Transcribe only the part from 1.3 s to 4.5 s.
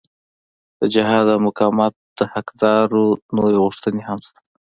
او مقاومت د حقدارو نورې غوښتنې هم شته.